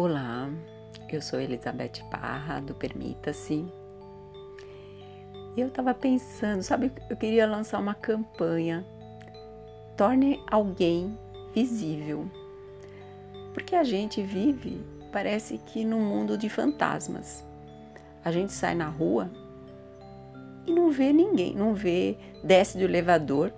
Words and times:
Olá, 0.00 0.48
eu 1.10 1.20
sou 1.20 1.40
Elizabeth 1.40 2.04
Parra 2.08 2.60
do 2.60 2.72
Permita-se. 2.72 3.66
Eu 5.56 5.66
estava 5.66 5.92
pensando, 5.92 6.62
sabe, 6.62 6.92
eu 7.10 7.16
queria 7.16 7.48
lançar 7.48 7.80
uma 7.80 7.94
campanha. 7.94 8.86
Torne 9.96 10.40
alguém 10.48 11.18
visível. 11.52 12.30
Porque 13.52 13.74
a 13.74 13.82
gente 13.82 14.22
vive, 14.22 14.80
parece 15.10 15.58
que 15.58 15.84
num 15.84 16.00
mundo 16.00 16.38
de 16.38 16.48
fantasmas. 16.48 17.44
A 18.24 18.30
gente 18.30 18.52
sai 18.52 18.76
na 18.76 18.86
rua 18.86 19.28
e 20.64 20.72
não 20.72 20.92
vê 20.92 21.12
ninguém, 21.12 21.56
não 21.56 21.74
vê, 21.74 22.16
desce 22.44 22.78
do 22.78 22.84
elevador, 22.84 23.52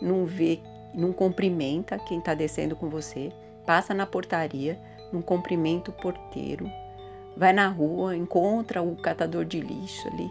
não 0.00 0.26
vê, 0.26 0.58
não 0.92 1.12
cumprimenta 1.12 2.00
quem 2.00 2.18
está 2.18 2.34
descendo 2.34 2.74
com 2.74 2.90
você, 2.90 3.30
passa 3.64 3.94
na 3.94 4.06
portaria 4.06 4.76
não 5.12 5.22
cumprimenta 5.22 5.90
o 5.90 5.94
porteiro, 5.94 6.70
vai 7.36 7.52
na 7.52 7.68
rua, 7.68 8.16
encontra 8.16 8.82
o 8.82 8.96
catador 8.96 9.44
de 9.44 9.60
lixo 9.60 10.08
ali. 10.08 10.30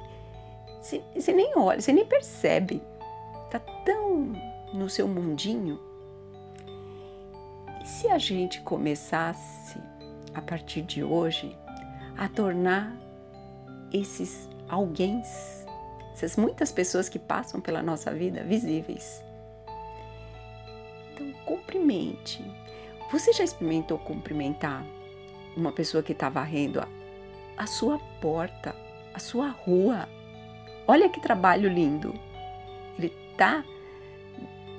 Você, 0.81 1.02
você 1.16 1.31
nem 1.31 1.53
olha, 1.55 1.80
você 1.80 1.94
nem 1.94 2.05
percebe. 2.05 2.81
Tá 3.49 3.59
tão 3.59 4.34
no 4.73 4.89
seu 4.89 5.08
mundinho. 5.08 5.80
E 7.81 7.88
se 7.88 8.08
a 8.08 8.17
gente 8.17 8.62
começasse, 8.62 9.80
a 10.34 10.41
partir 10.41 10.81
de 10.81 11.03
hoje, 11.03 11.55
a 12.17 12.27
tornar 12.27 12.95
esses 13.91 14.50
alguém, 14.70 15.22
essas 16.13 16.38
muitas 16.38 16.72
pessoas 16.72 17.09
que 17.09 17.20
passam 17.20 17.59
pela 17.59 17.81
nossa 17.81 18.13
vida, 18.13 18.44
visíveis? 18.44 19.23
Então, 21.13 21.31
cumprimente, 21.45 22.44
você 23.12 23.34
já 23.34 23.44
experimentou 23.44 23.98
cumprimentar 23.98 24.86
uma 25.56 25.72
pessoa 25.72 26.02
que 26.02 26.14
está 26.14 26.30
varrendo 26.30 26.80
a, 26.80 26.88
a 27.58 27.67
sua 27.67 28.00
porta, 28.22 28.73
a 29.14 29.20
sua 29.20 29.50
rua? 29.50 30.08
Olha 30.88 31.09
que 31.09 31.20
trabalho 31.20 31.70
lindo! 31.70 32.17
Ele 32.98 33.14
está 33.32 33.66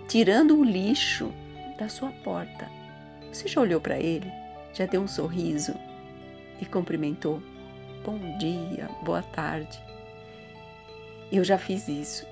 tirando 0.09 0.59
o 0.59 0.65
lixo 0.65 1.31
da 1.79 1.91
sua 1.91 2.11
porta. 2.25 2.71
Você 3.31 3.49
já 3.49 3.61
olhou 3.61 3.81
para 3.81 3.99
ele? 3.99 4.33
Já 4.73 4.87
deu 4.87 5.03
um 5.03 5.09
sorriso 5.09 5.75
e 6.59 6.65
cumprimentou? 6.65 7.43
Bom 8.03 8.19
dia, 8.39 8.89
boa 9.03 9.23
tarde. 9.23 9.79
Eu 11.31 11.45
já 11.45 11.59
fiz 11.59 11.87
isso 11.87 12.27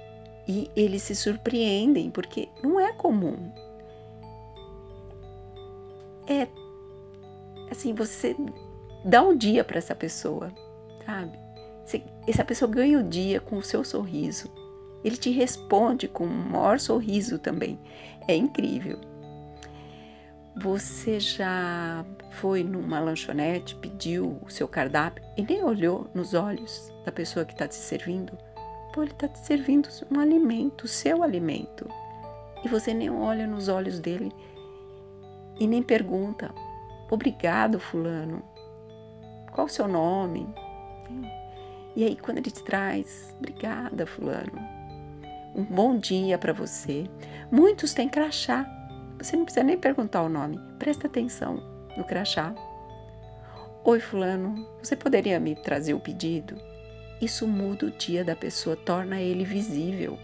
e 0.48 0.71
eles 0.75 1.03
se 1.03 1.15
surpreendem 1.15 2.11
porque 2.11 2.48
não 2.62 2.81
é 2.81 2.93
comum 2.93 3.53
é 6.31 6.48
assim, 7.70 7.92
você 7.95 8.36
dá 9.05 9.23
um 9.23 9.36
dia 9.36 9.64
para 9.64 9.78
essa 9.78 9.95
pessoa, 9.95 10.53
sabe? 11.05 11.39
essa 12.28 12.45
pessoa 12.45 12.70
ganha 12.70 13.00
o 13.00 13.03
dia 13.03 13.41
com 13.41 13.56
o 13.56 13.62
seu 13.62 13.83
sorriso. 13.83 14.48
Ele 15.03 15.17
te 15.17 15.31
responde 15.31 16.06
com 16.06 16.25
um 16.25 16.48
maior 16.50 16.78
sorriso 16.78 17.37
também. 17.37 17.81
É 18.28 18.37
incrível. 18.37 18.98
Você 20.56 21.19
já 21.19 22.05
foi 22.33 22.62
numa 22.62 23.00
lanchonete, 23.00 23.75
pediu 23.77 24.39
o 24.47 24.50
seu 24.50 24.69
cardápio 24.69 25.25
e 25.37 25.42
nem 25.42 25.65
olhou 25.65 26.09
nos 26.15 26.34
olhos 26.34 26.92
da 27.05 27.11
pessoa 27.11 27.44
que 27.44 27.55
está 27.55 27.67
te 27.67 27.75
servindo? 27.75 28.39
Pô, 28.92 29.03
ele 29.03 29.12
está 29.12 29.27
te 29.27 29.39
servindo 29.39 29.89
um 30.15 30.20
alimento, 30.20 30.84
o 30.84 30.89
seu 30.89 31.22
alimento. 31.25 31.89
E 32.65 32.69
você 32.69 32.92
nem 32.94 33.11
olha 33.11 33.47
nos 33.47 33.69
olhos 33.69 33.98
dele 33.98 34.31
e 35.61 35.66
nem 35.66 35.83
pergunta: 35.83 36.53
Obrigado, 37.11 37.78
Fulano. 37.78 38.43
Qual 39.53 39.66
o 39.66 39.71
seu 39.71 39.87
nome? 39.87 40.53
E 41.94 42.03
aí, 42.03 42.16
quando 42.16 42.38
ele 42.38 42.50
te 42.50 42.65
traz: 42.65 43.34
Obrigada, 43.38 44.06
Fulano. 44.06 44.59
Um 45.54 45.62
bom 45.62 45.98
dia 45.98 46.38
para 46.38 46.53
você. 46.53 47.04
Muitos 47.53 47.93
têm 47.93 48.09
crachá. 48.09 48.66
Você 49.19 49.37
não 49.37 49.44
precisa 49.44 49.65
nem 49.65 49.76
perguntar 49.76 50.22
o 50.22 50.28
nome. 50.28 50.59
Presta 50.78 51.06
atenção 51.06 51.62
no 51.97 52.04
crachá. 52.04 52.54
Oi, 53.84 54.00
Fulano, 54.00 54.66
você 54.82 54.94
poderia 54.97 55.41
me 55.41 55.54
trazer 55.56 55.94
o 55.94 56.00
pedido? 56.00 56.56
Isso 57.21 57.47
muda 57.47 57.87
o 57.87 57.91
dia 57.91 58.25
da 58.25 58.37
pessoa, 58.37 58.77
torna 58.77 59.21
ele 59.21 59.44
visível. 59.44 60.19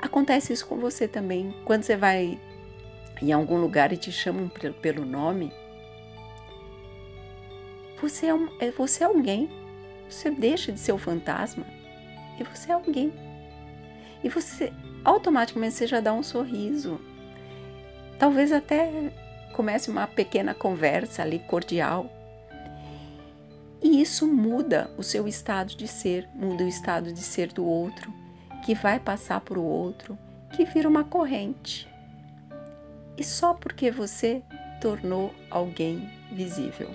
Acontece 0.00 0.52
isso 0.52 0.66
com 0.66 0.76
você 0.78 1.06
também. 1.06 1.54
Quando 1.64 1.82
você 1.82 1.96
vai 1.96 2.40
em 3.22 3.32
algum 3.32 3.60
lugar 3.60 3.92
e 3.92 3.96
te 3.96 4.10
chamam 4.10 4.48
pelo 4.80 5.04
nome, 5.04 5.52
você 8.00 8.26
é, 8.26 8.34
um, 8.34 8.48
é, 8.60 8.70
você 8.70 9.02
é 9.02 9.06
alguém. 9.06 9.48
Você 10.08 10.30
deixa 10.30 10.70
de 10.70 10.78
ser 10.78 10.92
o 10.92 10.98
fantasma 10.98 11.64
e 12.38 12.44
você 12.44 12.70
é 12.70 12.74
alguém. 12.74 13.12
E 14.22 14.28
você 14.28 14.72
automaticamente 15.04 15.74
você 15.74 15.86
já 15.86 16.00
dá 16.00 16.12
um 16.12 16.22
sorriso. 16.22 17.00
Talvez 18.18 18.52
até 18.52 18.90
comece 19.54 19.90
uma 19.90 20.06
pequena 20.06 20.52
conversa 20.54 21.22
ali 21.22 21.38
cordial. 21.38 22.10
E 23.82 24.00
isso 24.00 24.26
muda 24.26 24.90
o 24.96 25.02
seu 25.02 25.28
estado 25.28 25.74
de 25.74 25.86
ser, 25.86 26.28
muda 26.34 26.64
o 26.64 26.68
estado 26.68 27.12
de 27.12 27.20
ser 27.20 27.52
do 27.52 27.64
outro, 27.64 28.12
que 28.64 28.74
vai 28.74 28.98
passar 28.98 29.40
para 29.40 29.58
o 29.58 29.64
outro, 29.64 30.18
que 30.54 30.64
vira 30.64 30.88
uma 30.88 31.04
corrente 31.04 31.93
e 33.16 33.24
só 33.24 33.54
porque 33.54 33.90
você 33.90 34.42
tornou 34.80 35.34
alguém 35.50 36.10
visível. 36.32 36.90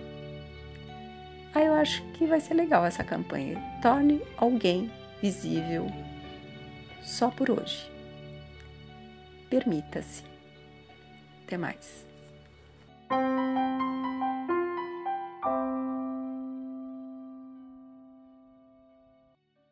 Aí 1.53 1.65
eu 1.65 1.73
acho 1.73 2.03
que 2.11 2.25
vai 2.25 2.39
ser 2.39 2.53
legal 2.53 2.85
essa 2.85 3.03
campanha. 3.03 3.59
Torne 3.81 4.21
alguém 4.37 4.91
visível 5.21 5.87
só 7.01 7.29
por 7.31 7.49
hoje. 7.49 7.89
Permita-se. 9.49 10.23
Até 11.45 11.57
mais. 11.57 12.08